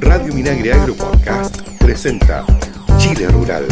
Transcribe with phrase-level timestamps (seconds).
[0.00, 2.44] Radio Minagre Agro Podcast presenta
[2.98, 3.66] Chile Rural.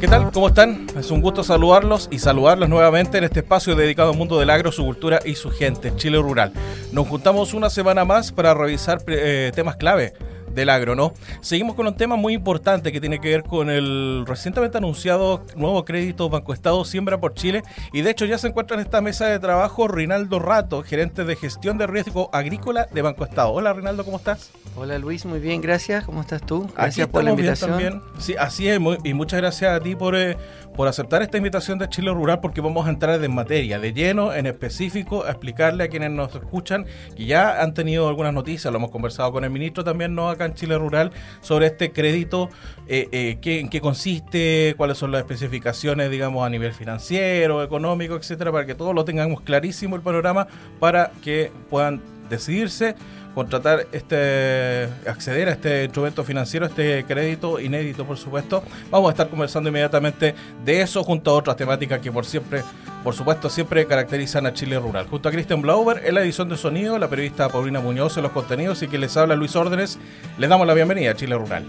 [0.00, 0.30] ¿Qué tal?
[0.32, 0.86] ¿Cómo están?
[0.96, 4.70] Es un gusto saludarlos y saludarlos nuevamente en este espacio dedicado al mundo del agro,
[4.70, 6.52] su cultura y su gente, Chile Rural.
[6.92, 10.14] Nos juntamos una semana más para revisar eh, temas clave
[10.54, 11.12] del agro, ¿no?
[11.40, 15.84] Seguimos con un tema muy importante que tiene que ver con el recientemente anunciado nuevo
[15.84, 17.62] crédito Banco Estado Siembra por Chile
[17.92, 21.36] y de hecho ya se encuentra en esta mesa de trabajo Rinaldo Rato, gerente de
[21.36, 23.52] gestión de riesgo agrícola de Banco Estado.
[23.52, 24.50] Hola Rinaldo, ¿cómo estás?
[24.74, 26.04] Hola Luis, muy bien, gracias.
[26.04, 26.66] ¿Cómo estás tú?
[26.74, 27.70] Gracias por la invitación.
[27.70, 28.02] También.
[28.18, 30.36] Sí, así es, y muchas gracias a ti por, eh,
[30.74, 34.32] por aceptar esta invitación de Chile Rural porque vamos a entrar en materia, de lleno,
[34.32, 38.78] en específico, a explicarle a quienes nos escuchan que ya han tenido algunas noticias, lo
[38.78, 40.30] hemos conversado con el ministro también, ¿no?
[40.30, 42.48] Acá en Chile Rural, sobre este crédito,
[42.88, 48.52] eh, eh, en qué consiste, cuáles son las especificaciones, digamos, a nivel financiero, económico, etcétera,
[48.52, 50.46] para que todos lo tengamos clarísimo el panorama
[50.78, 52.94] para que puedan decidirse
[53.34, 58.62] contratar este, acceder a este instrumento financiero, este crédito inédito, por supuesto.
[58.90, 62.62] Vamos a estar conversando inmediatamente de eso junto a otras temáticas que por siempre,
[63.02, 65.06] por supuesto, siempre caracterizan a Chile Rural.
[65.06, 68.32] Junto a Christian Blauber en la edición de sonido, la periodista Paulina Muñoz en los
[68.32, 69.98] contenidos y que les habla Luis Órdenes,
[70.38, 71.64] les damos la bienvenida a Chile Rural.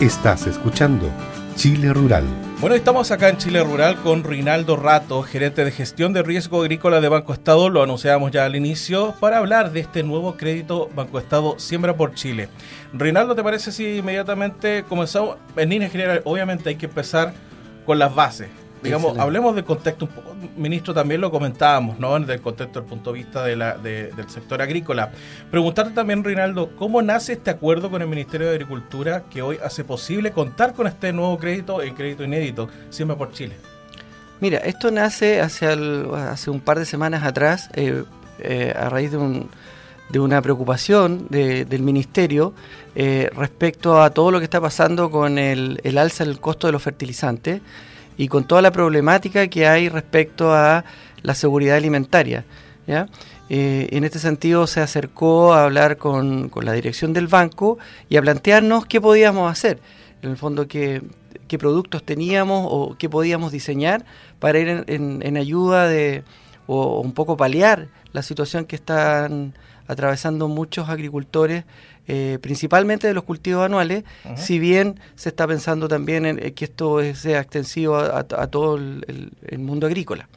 [0.00, 1.08] Estás escuchando
[1.54, 2.24] Chile Rural.
[2.60, 7.00] Bueno, estamos acá en Chile Rural con Rinaldo Rato, gerente de gestión de riesgo agrícola
[7.00, 11.18] de Banco Estado, lo anunciábamos ya al inicio, para hablar de este nuevo crédito Banco
[11.18, 12.48] Estado Siembra por Chile.
[12.92, 15.36] Rinaldo, ¿te parece si inmediatamente comenzamos?
[15.56, 17.34] En línea general, obviamente hay que empezar
[17.84, 18.48] con las bases.
[18.82, 22.18] Digamos, hablemos del contexto un poco, ministro, también lo comentábamos, ¿no?
[22.18, 25.12] Del contexto del punto de vista de la, del sector agrícola.
[25.50, 29.84] Preguntarte también, Rinaldo, ¿cómo nace este acuerdo con el Ministerio de Agricultura que hoy hace
[29.84, 33.54] posible contar con este nuevo crédito, el crédito inédito, siempre por Chile?
[34.40, 38.02] Mira, esto nace hace, hace un par de semanas atrás, eh,
[38.40, 39.48] eh, a raíz de, un,
[40.08, 42.52] de una preocupación del Ministerio
[42.96, 46.72] eh, respecto a todo lo que está pasando con el, el alza del costo de
[46.72, 47.60] los fertilizantes
[48.16, 50.84] y con toda la problemática que hay respecto a
[51.22, 52.44] la seguridad alimentaria.
[53.48, 57.78] Eh, en este sentido se acercó a hablar con, la dirección del banco
[58.08, 59.78] y a plantearnos qué podíamos hacer,
[60.22, 61.02] en el fondo qué,
[61.48, 64.04] qué productos teníamos o qué podíamos diseñar
[64.38, 66.24] para ir en, ayuda de
[66.66, 69.52] o un poco paliar la situación que están
[69.86, 71.64] atravesando muchos agricultores
[72.08, 74.04] eh, principalmente de los cultivos anuales,
[74.36, 79.86] si bien se está pensando también en que esto sea extensivo a, todo el, mundo
[79.86, 80.28] agrícola.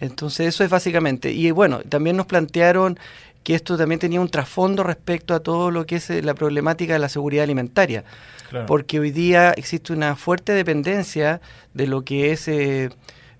[0.00, 1.30] Entonces eso es básicamente.
[1.30, 2.98] Y bueno, también nos plantearon
[3.42, 6.94] que esto también tenía un trasfondo respecto a todo lo que es eh, la problemática
[6.94, 8.04] de la seguridad alimentaria.
[8.66, 11.40] Porque hoy día existe una fuerte dependencia
[11.72, 12.90] de lo que es eh,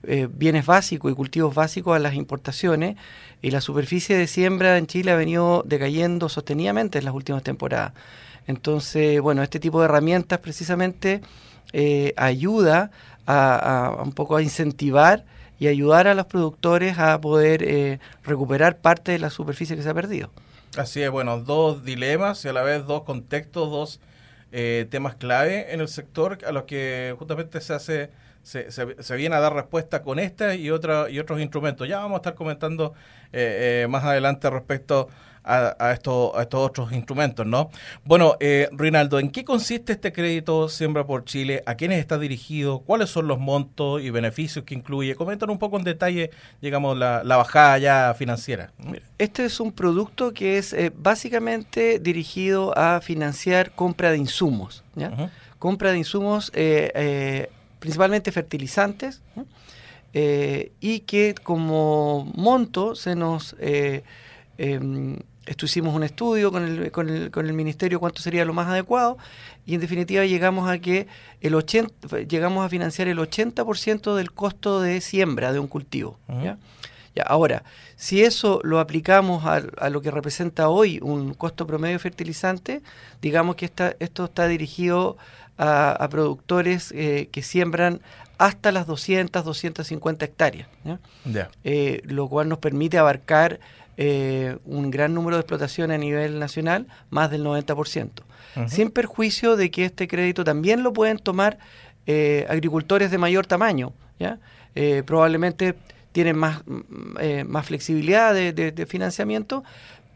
[0.02, 2.96] bienes básicos y cultivos básicos a las importaciones
[3.42, 7.92] y la superficie de siembra en Chile ha venido decayendo sostenidamente en las últimas temporadas.
[8.46, 11.20] Entonces, bueno, este tipo de herramientas precisamente
[11.72, 12.90] eh, ayuda
[13.26, 15.24] a, un poco a incentivar
[15.58, 19.90] y ayudar a los productores a poder eh, recuperar parte de la superficie que se
[19.90, 20.30] ha perdido.
[20.76, 24.00] Así es, bueno, dos dilemas y a la vez dos contextos, dos
[24.52, 28.10] eh, temas clave en el sector a los que justamente se hace
[28.42, 31.86] se, se, viene a dar respuesta con este y, otra, y otros instrumentos.
[31.88, 32.94] Ya vamos a estar comentando
[33.32, 35.08] eh, eh, más adelante respecto
[35.44, 37.70] a, a, estos, a estos otros instrumentos, ¿no?
[38.04, 41.62] Bueno, eh, Rinaldo, ¿en qué consiste este crédito Siembra por Chile?
[41.66, 42.80] ¿A quiénes está dirigido?
[42.80, 45.14] ¿Cuáles son los montos y beneficios que incluye?
[45.14, 46.30] Coméntanos un poco en detalle,
[46.60, 48.72] digamos, la, la bajada ya financiera.
[49.18, 55.30] Este es un producto que es básicamente dirigido a financiar compra de insumos, ¿ya?
[55.58, 56.50] Compra de insumos
[57.80, 59.22] principalmente fertilizantes,
[60.12, 63.56] eh, y que como monto se nos...
[63.58, 64.04] Eh,
[64.58, 68.52] em, esto hicimos un estudio con el, con, el, con el ministerio cuánto sería lo
[68.52, 69.18] más adecuado
[69.66, 71.08] y en definitiva llegamos a que
[71.40, 76.18] el 80, llegamos a financiar el 80% del costo de siembra de un cultivo.
[76.42, 76.58] ¿ya?
[77.26, 77.64] Ahora,
[77.96, 82.82] si eso lo aplicamos a, a, lo que representa hoy un costo promedio de fertilizante,
[83.20, 85.16] digamos que esta, esto está dirigido
[85.60, 88.00] a, productores eh, que siembran
[88.38, 90.68] hasta las 200, 250 hectáreas,
[91.64, 93.60] eh, lo cual nos permite abarcar
[93.98, 98.08] eh, un gran número de explotaciones a nivel nacional, más del 90%,
[98.68, 101.58] sin perjuicio de que este crédito también lo pueden tomar
[102.48, 103.92] agricultores de mayor tamaño,
[105.04, 105.76] probablemente
[106.12, 109.64] tienen más, mm, más flexibilidad de financiamiento,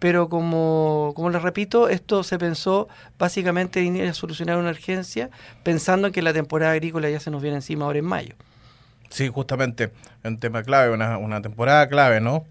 [0.05, 2.89] pero como, como les repito, esto se pensó
[3.19, 5.31] básicamente en solucionar una urgencia,
[5.63, 8.35] pensando en que la temporada agrícola ya se nos viene encima ahora en mayo.
[9.09, 9.93] Sí, justamente,
[10.23, 12.45] un tema clave, una, una temporada clave, ¿no?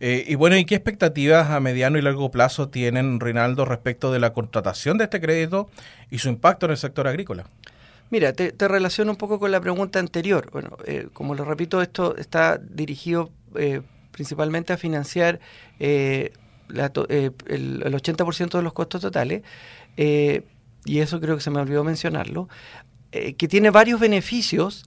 [0.00, 4.18] Eh, y bueno, ¿y qué expectativas a mediano y largo plazo tienen, Rinaldo, respecto de
[4.18, 5.70] la contratación de este crédito
[6.10, 7.44] y su impacto en el sector agrícola?
[8.10, 10.48] Mira, te, te relaciono un poco con la pregunta anterior.
[10.52, 13.82] Bueno, eh, como lo repito, esto está dirigido eh,
[14.12, 15.40] principalmente a financiar
[15.80, 16.32] eh,
[16.68, 17.32] la el,
[17.84, 19.42] el, 80% de los costos totales,
[19.96, 22.48] y eso creo que se me olvidó mencionarlo,
[23.10, 24.84] que tiene varios beneficios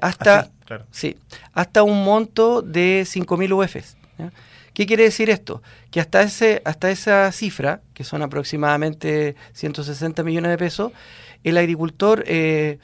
[0.00, 0.86] hasta, ah, claro.
[0.90, 1.16] sí,
[1.52, 3.96] hasta un monto de 5.000 UFs.
[4.18, 4.32] ¿ya?
[4.74, 5.62] ¿Qué quiere decir esto?
[5.90, 10.92] Que hasta, ese, hasta esa cifra, que son aproximadamente 160 millones de pesos,
[11.44, 12.78] el agricultor eh,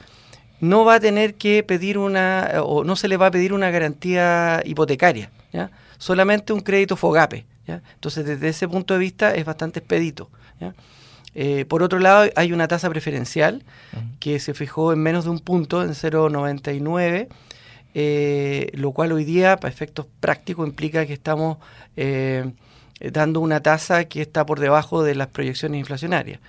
[0.59, 3.69] no va a tener que pedir una, o no se le va a pedir una
[3.69, 5.71] garantía hipotecaria, ¿ya?
[5.97, 7.45] solamente un crédito FOGAPE.
[7.67, 7.81] ¿ya?
[7.93, 10.29] Entonces, desde ese punto de vista es bastante expedito.
[10.59, 10.73] ¿ya?
[11.35, 13.63] Eh, por otro lado, hay una tasa preferencial
[13.93, 14.19] uh -huh.
[14.19, 17.27] que se fijó en menos de un punto, en 0,99,
[17.93, 21.57] eh, lo cual hoy día, para efectos prácticos, implica que estamos
[21.95, 22.51] eh,
[23.11, 26.39] dando una tasa que está por debajo de las proyecciones inflacionarias.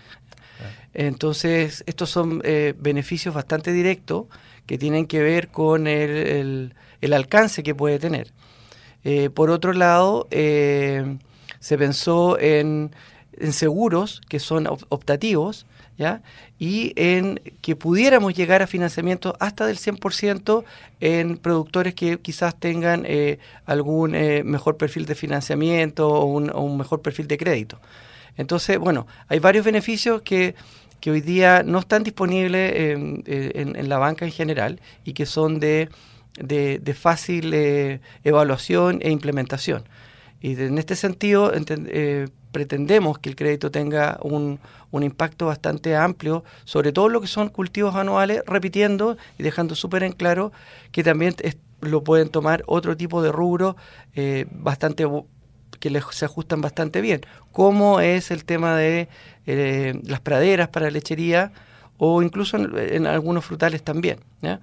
[0.94, 4.26] Entonces, estos son eh, beneficios bastante directos
[4.66, 8.32] que tienen que ver con el, el, alcance que puede tener.
[9.04, 11.16] Eh, por otro lado, eh,
[11.60, 12.90] se pensó en,
[13.38, 15.66] en, seguros que son optativos
[15.96, 16.20] ¿ya?
[16.58, 20.64] y en que pudiéramos llegar a financiamiento hasta del 100%
[21.00, 24.10] en productores que quizás tengan eh, algún
[24.44, 27.80] mejor perfil de financiamiento o un mejor perfil de crédito.
[28.38, 30.54] Entonces, bueno, hay varios beneficios que
[31.00, 35.26] que hoy día no están disponibles en, en, en, la banca en general y que
[35.26, 35.88] son de,
[36.40, 39.84] de, fácil eh, evaluación e implementación.
[40.40, 46.44] Y en este sentido eh, pretendemos que el crédito tenga un, un, impacto bastante amplio
[46.64, 50.52] sobre todo lo que son cultivos anuales, repitiendo y dejando súper en claro
[50.92, 53.76] que también es, lo pueden tomar otro tipo de rubro
[54.14, 55.06] eh, bastante
[55.78, 57.22] que les, se ajustan bastante bien,
[57.52, 59.08] como es el tema de
[59.46, 61.52] eh, las praderas para lechería
[61.96, 64.20] o incluso en, en algunos frutales también.
[64.40, 64.60] ¿ya?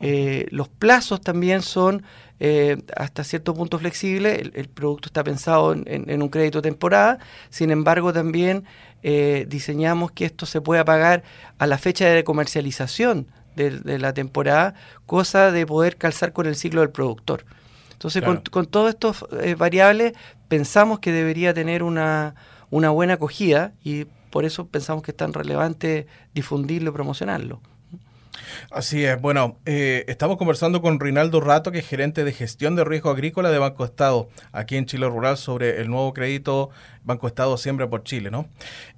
[0.00, 2.02] Eh, los plazos también son
[2.38, 6.62] eh, hasta cierto punto flexibles, el, el producto está pensado en, en, en, un crédito
[6.62, 7.18] temporada,
[7.50, 8.64] sin embargo también
[9.02, 11.22] eh, diseñamos que esto se pueda pagar
[11.58, 14.74] a la fecha de comercialización de, de la temporada,
[15.04, 17.44] cosa de poder calzar con el ciclo del productor.
[17.92, 18.36] Entonces, claro.
[18.36, 20.14] con, con todas estas eh, variables,
[20.50, 22.34] pensamos que debería tener una,
[22.70, 27.60] una buena acogida y por eso pensamos que es tan relevante difundirlo y promocionarlo.
[28.70, 29.20] Así es.
[29.20, 33.50] Bueno, eh, estamos conversando con Rinaldo Rato, que es gerente de gestión de riesgo agrícola
[33.50, 36.70] de Banco Estado, aquí en Chile Rural, sobre el nuevo crédito
[37.04, 38.48] Banco Estado Siembra por Chile, ¿no?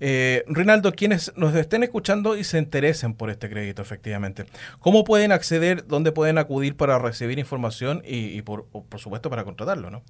[0.01, 4.47] Eh, Rinaldo, quienes nos estén escuchando y se interesen por este crédito, efectivamente,
[4.81, 9.45] ¿cómo pueden acceder, dónde pueden acudir para recibir información y, y por, por supuesto, para
[9.45, 10.03] contratarlo, ¿no?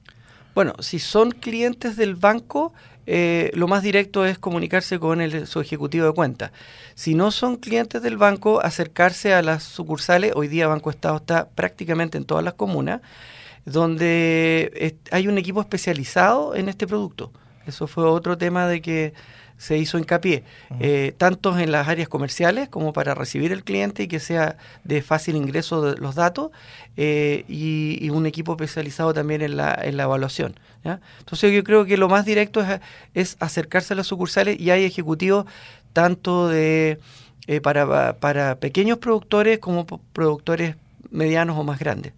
[0.54, 2.74] Bueno, si son clientes del banco,
[3.06, 6.52] eh, lo más directo es comunicarse con el, su ejecutivo de cuenta.
[6.94, 10.32] Si no son clientes del banco, acercarse a las sucursales.
[10.36, 13.00] Hoy día Banco Estado está prácticamente en todas las comunas,
[13.64, 17.32] donde hay un equipo especializado en este producto.
[17.66, 19.14] Eso fue otro tema de que
[19.62, 20.78] se hizo hincapié, uh -huh.
[20.80, 25.02] eh, tanto en las áreas comerciales como para recibir el cliente y que sea de
[25.02, 26.50] fácil ingreso de los datos,
[26.96, 30.58] eh, y, y, un equipo especializado también en la, en la evaluación.
[30.84, 31.00] ¿ya?
[31.20, 32.80] Entonces yo creo que lo más directo es,
[33.14, 35.46] es, acercarse a las sucursales y hay ejecutivos
[35.92, 36.98] tanto de
[37.46, 40.74] eh, para, para pequeños productores como productores
[41.10, 42.12] medianos o más grandes.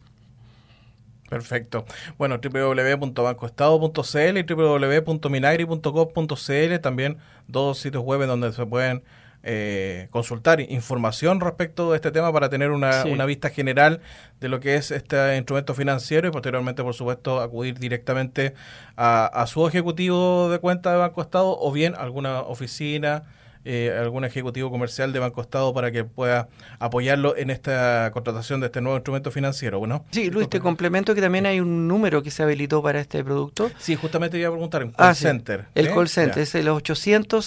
[1.35, 1.85] Perfecto.
[2.17, 9.03] Bueno, www.bancoestado.cl y www.minagri.gov.cl, también dos sitios web donde se pueden
[9.43, 13.11] eh, consultar información respecto de este tema para tener una, sí.
[13.11, 14.01] una, vista general
[14.39, 18.55] de lo que es este instrumento financiero y posteriormente, por supuesto, acudir directamente
[18.95, 23.25] a, a su ejecutivo de cuenta de Banco Estado o bien alguna oficina
[23.65, 28.67] eh, algún ejecutivo comercial de Banco Estado para que pueda apoyarlo en esta contratación de
[28.67, 30.05] este nuevo instrumento financiero, ¿bueno?
[30.11, 33.71] Sí, Luis, te complemento que también hay un número que se habilitó para este producto.
[33.79, 35.61] Sí, justamente iba a preguntar, en call ah, center.
[35.63, 35.67] Sí.
[35.77, 35.95] El ¿eh?
[35.95, 36.43] call center ya.
[36.43, 37.45] es el 800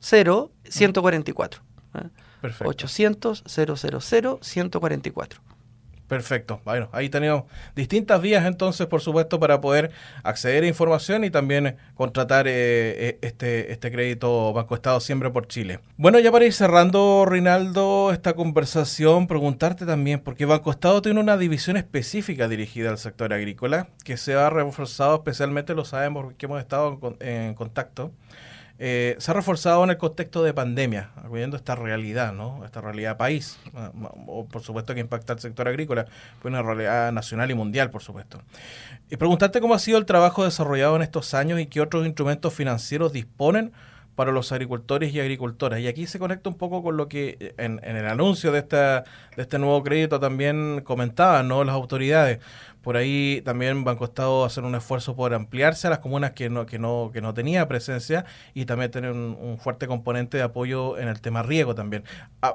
[0.00, 1.62] 000 144.
[1.94, 2.08] ¿eh?
[2.40, 2.68] Perfecto.
[2.68, 5.40] 800 000 144.
[6.08, 6.60] Perfecto.
[6.64, 7.44] Bueno, ahí tenemos
[7.74, 9.90] distintas vías entonces, por supuesto, para poder
[10.22, 15.80] acceder a información y también contratar eh, este, este crédito Banco Estado Siempre por Chile.
[15.96, 21.38] Bueno, ya para ir cerrando, Rinaldo, esta conversación, preguntarte también, porque Banco Estado tiene una
[21.38, 26.60] división específica dirigida al sector agrícola, que se ha reforzado especialmente, lo sabemos porque hemos
[26.60, 28.12] estado en contacto,
[28.78, 32.64] eh, se ha reforzado en el contexto de pandemia, viendo esta realidad, ¿no?
[32.64, 33.58] esta realidad país,
[34.26, 36.06] o por supuesto que impacta al sector agrícola,
[36.42, 38.42] pues una realidad nacional y mundial, por supuesto.
[39.10, 42.52] Y preguntarte cómo ha sido el trabajo desarrollado en estos años y qué otros instrumentos
[42.52, 43.72] financieros disponen
[44.14, 45.80] para los agricultores y agricultoras.
[45.80, 49.04] Y aquí se conecta un poco con lo que en, el anuncio de, esta,
[49.36, 51.64] de este nuevo crédito también comentaban ¿no?
[51.64, 52.38] las autoridades.
[52.84, 56.66] Por ahí también Banco Estado hacer un esfuerzo por ampliarse a las comunas que no,
[56.66, 61.08] que no, que no tenía presencia y también tener un, fuerte componente de apoyo en
[61.08, 62.04] el tema riego también.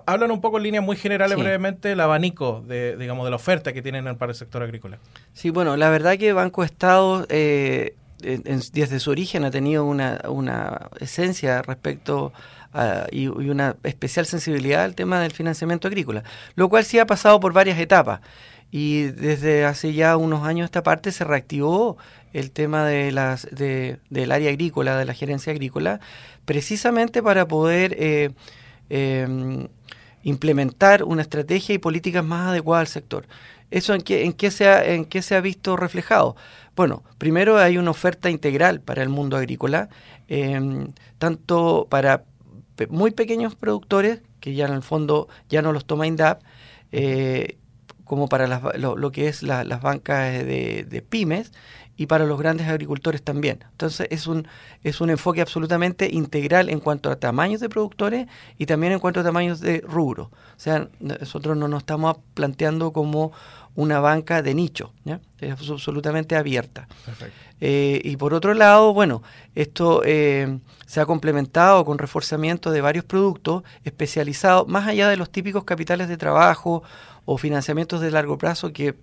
[0.06, 3.74] Hablan un poco en líneas muy generales brevemente el abanico de, digamos, de la oferta
[3.74, 5.00] que tienen para el sector agrícola.
[5.34, 10.90] Sí, bueno, la verdad que Banco Estado eh, desde su origen ha tenido una, una
[11.00, 12.34] esencia respecto
[12.74, 16.24] a, y, una especial sensibilidad al tema del financiamiento agrícola,
[16.56, 18.22] lo cual sí ha pasado por varias etapas.
[18.72, 21.98] Y desde hace ya unos años esta parte se reactivó
[22.34, 26.00] el tema de las, de, del área agrícola, de la gerencia agrícola,
[26.46, 28.32] precisamente para poder eh,
[28.90, 29.68] em,
[30.24, 33.28] implementar una estrategia y políticas más adecuadas al sector.
[33.72, 36.36] ¿Eso en qué, en, qué se ha, en qué se ha visto reflejado?
[36.76, 39.90] Bueno, primero hay una oferta integral para el mundo agrícola,
[40.28, 42.24] em, tanto para
[42.90, 46.42] muy pequeños productores, que ya en el fondo ya no los toma INDAP,
[46.92, 47.58] eh,
[48.10, 51.52] como para lo, que es las bancas de, pymes
[51.96, 53.64] y para los grandes agricultores también.
[53.70, 54.48] Entonces es un,
[54.84, 58.26] es un enfoque absolutamente integral en cuanto a tamaños de productores
[58.58, 60.24] y también en cuanto a tamaños de rubro.
[60.24, 63.32] O sea, nosotros no nos estamos planteando como
[63.76, 65.22] una banca de nicho, ¿ya?
[65.40, 66.88] es absolutamente abierta.
[67.62, 69.22] Eh, y por otro lado, bueno,
[69.54, 75.30] esto eh, se ha complementado con reforzamiento de varios productos especializados, más allá de los
[75.30, 76.82] típicos capitales de trabajo
[77.26, 78.96] o financiamientos de largo plazo que,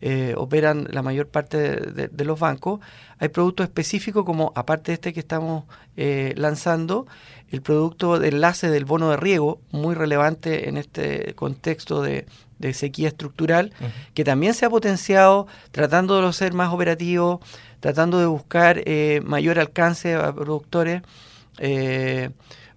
[0.00, 2.80] eh, operan la mayor parte de, los bancos,
[3.18, 5.64] hay productos específicos como, aparte de este que estamos
[5.96, 7.06] eh, lanzando,
[7.50, 12.26] el producto de enlace del bono de riego, muy relevante en este contexto de,
[12.72, 13.72] sequía estructural,
[14.14, 17.40] que también se ha potenciado tratando de ser más operativo,
[17.80, 21.02] tratando de buscar eh, mayor alcance a productores.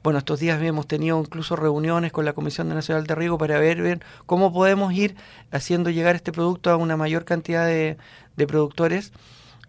[0.04, 4.00] Bueno, estos días hemos tenido incluso reuniones con la Comisión Nacional de Riego para ver,
[4.26, 5.16] cómo podemos ir
[5.52, 7.98] haciendo llegar este producto a una mayor cantidad de,
[8.48, 9.12] productores.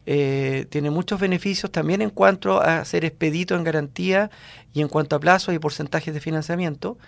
[0.07, 4.31] Eh, tiene muchos beneficios también en cuanto a ser expedito en garantía
[4.73, 6.99] y en cuanto a plazos y porcentajes de financiamiento.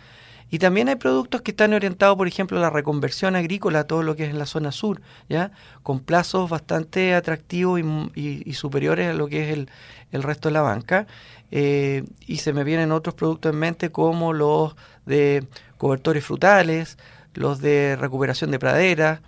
[0.50, 4.16] Y también hay productos que están orientados, por ejemplo, a la reconversión agrícola, todo lo
[4.16, 5.52] que es en la zona sur, ya
[5.82, 7.80] con plazos bastante atractivos
[8.14, 9.70] y, superiores a lo que es el,
[10.10, 11.06] el resto de la banca.
[11.52, 14.76] Eh, y se me vienen otros productos en mente como los
[15.06, 15.46] de
[15.78, 16.98] cobertores frutales,
[17.34, 19.20] los de recuperación de praderas.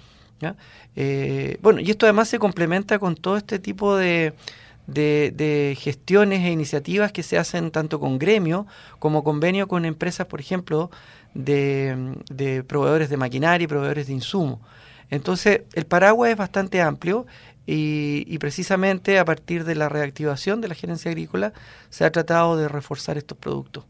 [0.96, 4.34] Eh, bueno, y esto además se complementa con todo este tipo de,
[4.86, 8.66] de, gestiones e iniciativas que se hacen tanto con gremio
[8.98, 10.90] como convenio con empresas, por ejemplo,
[11.34, 14.60] de, proveedores de maquinaria y proveedores de insumos.
[15.10, 17.26] Entonces, el paraguas es bastante amplio
[17.66, 21.52] y, precisamente a partir de la reactivación de la gerencia agrícola
[21.90, 23.84] se ha tratado de reforzar estos productos.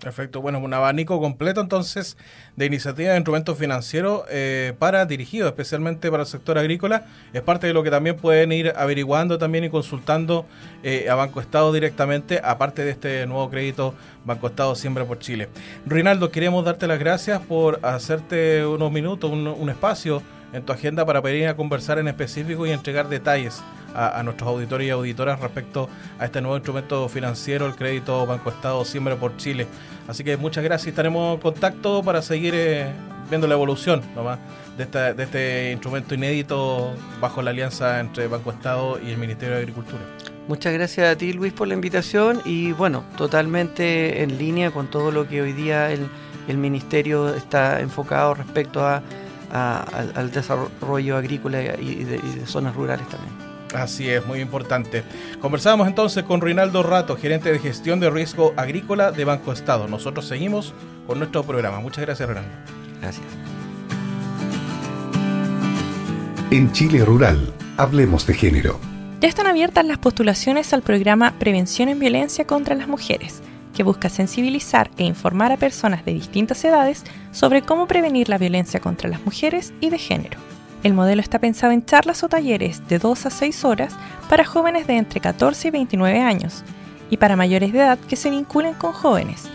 [0.00, 2.16] Perfecto, bueno, un abanico completo entonces
[2.54, 7.06] de iniciativas de instrumentos financieros eh, para dirigidos especialmente para el sector agrícola.
[7.32, 10.46] Es parte de lo que también pueden ir averiguando también y consultando
[10.84, 13.92] eh, a Banco Estado directamente, aparte de este nuevo crédito
[14.24, 15.48] Banco Estado Siembra por Chile.
[15.84, 21.20] Rinaldo, queremos darte las gracias por hacerte unos minutos, un espacio en tu agenda para
[21.22, 23.62] pedir a conversar en específico y entregar detalles
[23.98, 25.88] a, nuestros auditores y auditoras respecto
[26.18, 29.66] a este nuevo instrumento financiero, el crédito Banco Estado Siempre por Chile.
[30.06, 30.88] Así que muchas gracias.
[30.88, 32.92] Estaremos en contacto para seguir eh,
[33.28, 34.38] viendo la evolución nomás
[34.76, 39.62] de, de este instrumento inédito bajo la alianza entre Banco Estado y el Ministerio de
[39.62, 40.02] Agricultura.
[40.46, 45.10] Muchas gracias a ti Luis por la invitación y bueno, totalmente en línea con todo
[45.10, 46.08] lo que hoy día el,
[46.46, 49.02] el Ministerio está enfocado respecto a
[49.50, 53.47] al, desarrollo agrícola y de, zonas rurales también.
[53.74, 55.04] Así es, muy importante.
[55.40, 59.88] Conversábamos entonces con Rinaldo Rato, gerente de gestión de riesgo agrícola de Banco Estado.
[59.88, 60.74] Nosotros seguimos
[61.06, 61.80] con nuestro programa.
[61.80, 62.50] Muchas gracias, Rinaldo.
[63.00, 63.26] Gracias.
[66.50, 68.80] En Chile Rural, hablemos de género.
[69.20, 73.42] Ya están abiertas las postulaciones al programa Prevención en Violencia contra las Mujeres
[73.78, 78.80] que busca sensibilizar e informar a personas de distintas edades sobre cómo prevenir la violencia
[78.80, 80.47] contra las mujeres y de género.
[80.84, 83.96] El modelo está pensado en charlas o talleres de 2 a 6 horas
[84.28, 86.62] para jóvenes de entre 14 y 29 años
[87.10, 89.48] y para mayores de edad que se vinculen con jóvenes,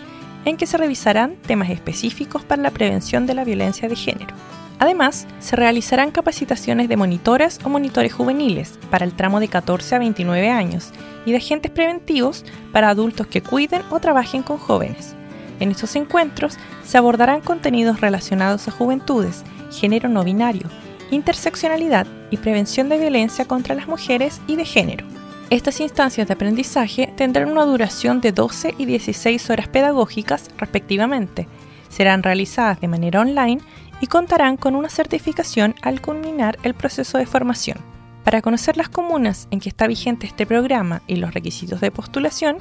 [0.44, 4.34] en que se revisarán temas específicos para la prevención de la violencia de género.
[4.78, 9.98] Además, se realizarán capacitaciones de monitoras o monitores juveniles para el tramo de 14 a
[10.00, 10.90] 29 años
[11.24, 15.14] y de agentes preventivos para adultos que cuiden o trabajen con jóvenes.
[15.58, 20.68] En estos encuentros se abordarán contenidos relacionados a juventudes, género no binario,
[21.10, 25.06] interseccionalidad y prevención de violencia contra las mujeres y de género.
[25.50, 31.46] Estas instancias de aprendizaje tendrán una duración de 12 y 16 horas pedagógicas respectivamente.
[31.88, 33.60] Serán realizadas de manera online
[34.00, 37.78] y contarán con una certificación al culminar el proceso de formación.
[38.24, 42.56] Para conocer las comunas en que está vigente este programa y los requisitos de postulación,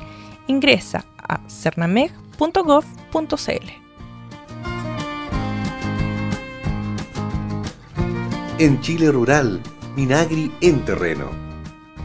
[0.47, 3.82] ingresa a cernameg.gov.cl.
[8.63, 9.59] En Chile Rural,
[9.97, 11.29] Minagri en terreno.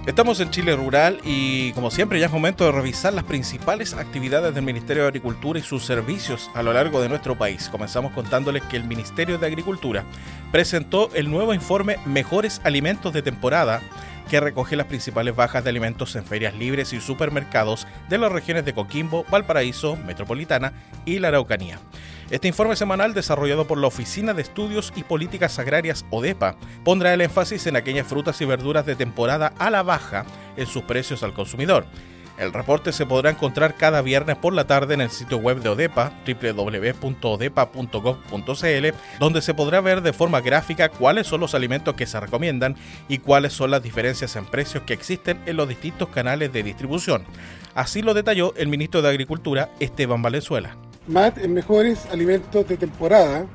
[0.07, 4.53] Estamos en Chile Rural y como siempre ya es momento de revisar las principales actividades
[4.57, 7.69] del Ministerio de Agricultura y sus servicios a lo largo de nuestro país.
[7.69, 10.03] Comenzamos contándoles que el Ministerio de Agricultura
[10.51, 13.81] presentó el nuevo informe Mejores Alimentos de Temporada
[14.29, 18.65] que recoge las principales bajas de alimentos en ferias libres y supermercados de las regiones
[18.65, 20.73] de Coquimbo, Valparaíso, Metropolitana
[21.05, 21.79] y la Araucanía.
[22.31, 27.23] Este informe semanal, desarrollado por la Oficina de Estudios y Políticas Agrarias ODEPA, pondrá el
[27.23, 31.33] énfasis en aquellas frutas y verduras de temporada a la baja en sus precios al
[31.33, 31.87] consumidor.
[32.39, 35.71] El reporte se podrá encontrar cada viernes por la tarde en el sitio web de
[35.71, 38.87] ODEPA, www.odepa.gov.cl,
[39.19, 42.77] donde se podrá ver de forma gráfica cuáles son los alimentos que se recomiendan
[43.09, 47.25] y cuáles son las diferencias en precios que existen en los distintos canales de distribución.
[47.75, 50.77] Así lo detalló el ministro de Agricultura, Esteban Valenzuela.
[51.09, 53.47] MAT en mejores alimentos de temporada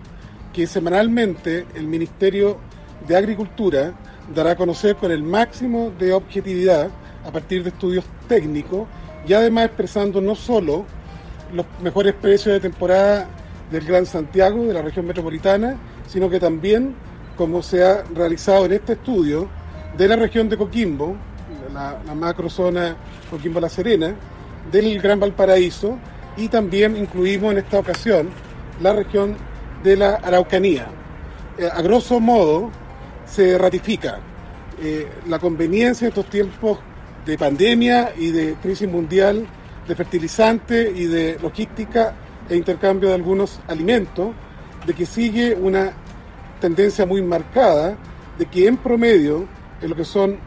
[0.52, 2.60] que semanalmente el Ministerio
[3.08, 3.94] de Agricultura
[4.36, 6.92] dará a conocer con el máximo de objetividad
[7.26, 8.88] a partir de estudios técnicos
[9.28, 10.86] y además expresando no solo
[11.54, 13.28] los mejores precios de temporada
[13.72, 15.78] del Gran Santiago, de la región metropolitana,
[16.08, 16.96] sino que también,
[17.36, 19.48] como se ha realizado en este estudio,
[19.98, 21.16] de la región de Coquimbo,
[21.74, 22.96] la, la macrozona
[23.30, 24.14] Coquimbo-La Serena,
[24.72, 25.98] del Gran Valparaíso
[26.38, 28.30] y también incluimos en esta ocasión
[28.82, 29.36] la región
[29.84, 30.88] de la Araucanía.
[31.58, 32.72] Eh, a grosso modo,
[33.26, 34.20] se ratifica
[34.82, 36.80] eh, la conveniencia en estos tiempos
[37.26, 39.48] de pandemia y de crisis mundial
[39.88, 42.14] de fertilizantes y de logística
[42.50, 44.30] e intercambio de algunos alimentos,
[44.86, 45.94] de que sigue una
[46.60, 47.98] tendencia muy marcada
[48.38, 49.48] de que en promedio,
[49.82, 50.38] en lo que son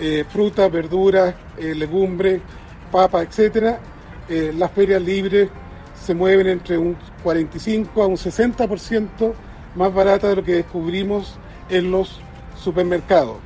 [0.00, 2.40] eh, frutas, verduras, legumbres,
[2.90, 3.78] papas, etcétera,
[4.28, 5.48] eh, las ferias libres
[6.04, 9.32] se mueven entre un 45 a un 60%
[9.74, 12.20] más barata de lo que descubrimos en los
[12.56, 13.36] supermercados.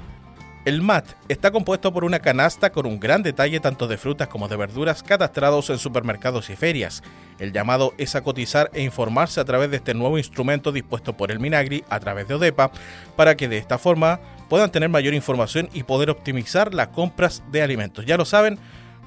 [0.66, 4.46] El MAT está compuesto por una canasta con un gran detalle tanto de frutas como
[4.46, 7.02] de verduras catastrados en supermercados y ferias.
[7.38, 11.30] El llamado es a cotizar e informarse a través de este nuevo instrumento dispuesto por
[11.30, 12.72] el Minagri a través de ODEPA
[13.16, 14.20] para que de esta forma
[14.50, 18.04] puedan tener mayor información y poder optimizar las compras de alimentos.
[18.04, 18.58] Ya lo saben,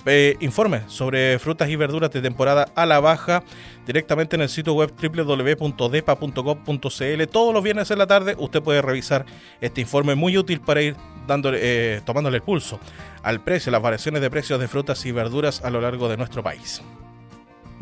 [0.06, 3.44] eh, informe sobre frutas y verduras de temporada a la baja
[3.86, 7.28] directamente en el sitio web www.depa.gov.cl.
[7.32, 9.26] Todos los viernes en la tarde usted puede revisar
[9.62, 10.96] este informe muy útil para ir
[11.28, 12.80] dándole, eh, tomándole el pulso
[13.24, 16.44] al precio, las variaciones de precios de frutas y verduras a lo largo de nuestro
[16.44, 16.82] país.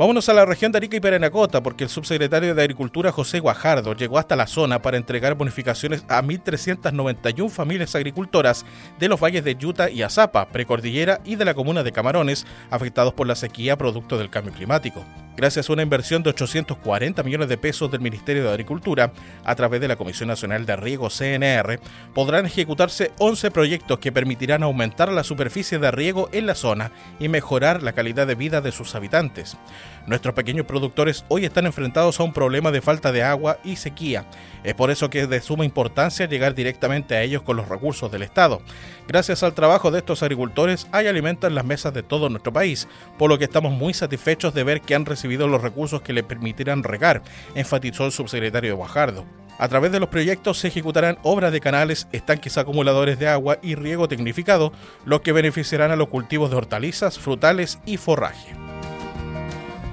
[0.02, 3.94] Vámonos a la región de Arica y Paranacota, porque el subsecretario de Agricultura José Guajardo
[3.94, 8.66] llegó hasta la zona para entregar bonificaciones a 1.391 familias agricultoras
[8.98, 13.14] de los valles de Yuta y Azapa, precordillera y de la comuna de Camarones, afectados
[13.14, 15.06] por la sequía producto del cambio climático
[15.42, 19.12] gracias a una inversión de 840 millones de pesos del Ministerio de Agricultura
[19.44, 21.80] a través de la Comisión Nacional de Riego CNR,
[22.14, 27.28] podrán ejecutarse 11 proyectos que permitirán aumentar la superficie de riego en la zona y
[27.28, 29.58] mejorar la calidad de vida de sus habitantes.
[30.08, 34.26] Nuestros pequeños productores hoy están enfrentados a un problema de falta de agua y sequía.
[34.64, 38.12] Es por eso que es de suma importancia llegar directamente a ellos con los recursos
[38.12, 38.62] del Estado.
[39.08, 42.88] Gracias al trabajo de estos agricultores hay alimento en las mesas de todo nuestro país,
[43.18, 46.24] por lo que estamos muy satisfechos de ver que han recibido los recursos que les
[46.24, 47.22] permitirán regar,
[47.56, 49.26] enfatizó el subsecretario Guajardo.
[49.62, 53.76] A través de los proyectos se ejecutarán obras de canales, estanques acumuladores de agua y
[53.76, 54.74] riego tecnificado,
[55.06, 58.56] los que beneficiarán a los cultivos de hortalizas, frutales y forraje.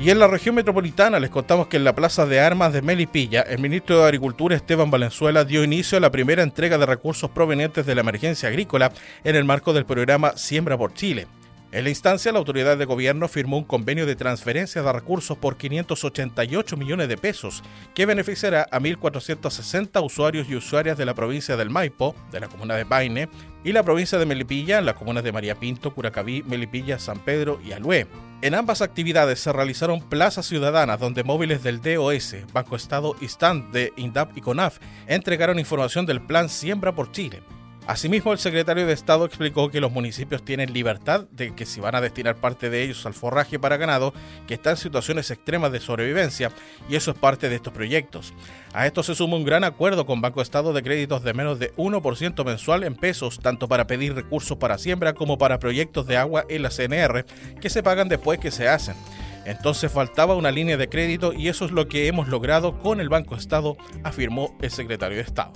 [0.00, 3.42] Y en la región metropolitana les contamos que en la Plaza de Armas de Melipilla,
[3.42, 7.84] el ministro de Agricultura Esteban Valenzuela dio inicio a la primera entrega de recursos provenientes
[7.84, 8.92] de la emergencia agrícola
[9.24, 11.26] en el marco del programa Siembra por Chile.
[11.70, 15.58] En la instancia, la autoridad de gobierno firmó un convenio de transferencia de recursos por
[15.58, 17.62] 588 millones de pesos,
[17.94, 22.74] que beneficiará a 1.460 usuarios y usuarias de la provincia del Maipo, de la comuna
[22.74, 23.28] de Paine,
[23.64, 27.72] y la provincia de Melipilla, las comunas de María Pinto, Curacaví, Melipilla, San Pedro y
[27.72, 28.06] Alué.
[28.40, 33.72] En ambas actividades se realizaron plazas ciudadanas donde móviles del DOS, Banco Estado y Stand
[33.72, 37.42] de INDAP y CONAF entregaron información del Plan Siembra por Chile.
[37.88, 41.94] Asimismo, el secretario de Estado explicó que los municipios tienen libertad de que si van
[41.94, 44.12] a destinar parte de ellos al forraje para ganado
[44.46, 46.52] que está en situaciones extremas de sobrevivencia,
[46.90, 48.34] y eso es parte de estos proyectos.
[48.74, 51.74] A esto se suma un gran acuerdo con Banco Estado de créditos de menos de
[51.76, 56.44] 1% mensual en pesos, tanto para pedir recursos para siembra como para proyectos de agua
[56.50, 57.24] en la CNR,
[57.58, 58.96] que se pagan después que se hacen.
[59.46, 63.08] Entonces faltaba una línea de crédito y eso es lo que hemos logrado con el
[63.08, 65.54] Banco Estado, afirmó el secretario de Estado.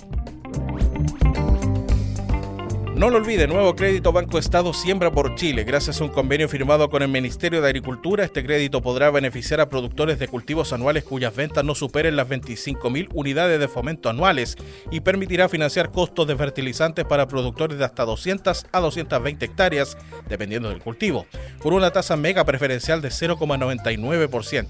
[2.95, 5.63] No lo olvide, nuevo crédito Banco Estado Siembra por Chile.
[5.63, 9.67] Gracias a un convenio firmado con el Ministerio de Agricultura, este crédito podrá beneficiar a
[9.67, 14.57] productores de cultivos anuales cuyas ventas no superen las 25.000 unidades de fomento anuales
[14.91, 19.97] y permitirá financiar costos de fertilizantes para productores de hasta 200 a 220 hectáreas,
[20.29, 21.25] dependiendo del cultivo,
[21.63, 24.67] por una tasa mega preferencial de 0,99%.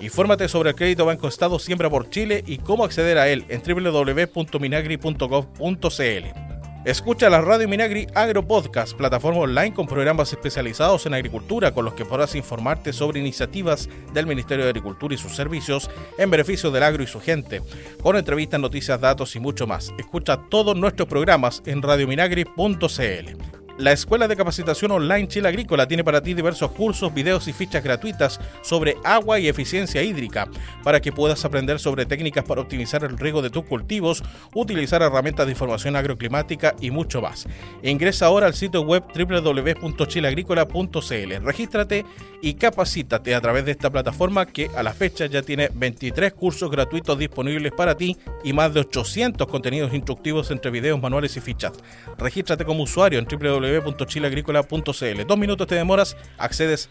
[0.00, 3.60] Infórmate sobre el crédito Banco Estado Siembra por Chile y cómo acceder a él en
[3.62, 6.47] www.minagri.gov.cl.
[6.88, 11.92] Escucha la Radio Minagri Agro Podcast, plataforma online con programas especializados en agricultura con los
[11.92, 16.84] que podrás informarte sobre iniciativas del Ministerio de Agricultura y sus servicios en beneficio del
[16.84, 17.60] agro y su gente,
[18.02, 19.92] con entrevistas, noticias, datos y mucho más.
[19.98, 23.67] Escucha todos nuestros programas en radiominagri.cl.
[23.78, 27.84] La Escuela de Capacitación Online Chile Agrícola tiene para ti diversos cursos, videos y fichas
[27.84, 30.48] gratuitas sobre agua y eficiencia hídrica
[30.82, 35.46] para que puedas aprender sobre técnicas para optimizar el riego de tus cultivos, utilizar herramientas
[35.46, 37.46] de información agroclimática y mucho más.
[37.84, 41.44] Ingresa ahora al sitio web www.chileagrícola.cl.
[41.44, 42.04] Regístrate
[42.42, 46.68] y capacítate a través de esta plataforma que a la fecha ya tiene 23 cursos
[46.68, 51.74] gratuitos disponibles para ti y más de 800 contenidos instructivos entre videos, manuales y fichas.
[52.18, 55.26] Regístrate como usuario en www www.chileagrícola.cl.
[55.26, 56.88] Dos minutos te demoras, accedes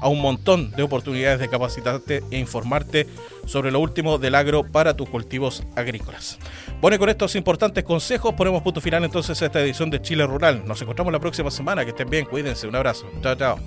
[0.00, 3.06] a un montón de oportunidades de capacitarte e informarte
[3.46, 6.38] sobre lo último del agro para tus cultivos agrícolas.
[6.80, 10.62] Bueno, con estos importantes consejos ponemos punto final entonces a esta edición de Chile Rural.
[10.66, 11.84] Nos encontramos la próxima semana.
[11.84, 12.68] Que estén bien, cuídense.
[12.68, 13.10] Un abrazo.
[13.22, 13.58] Chao, chao.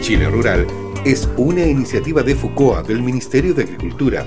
[0.00, 0.66] Chile Rural
[1.04, 4.26] es una iniciativa de FUCOA del Ministerio de Agricultura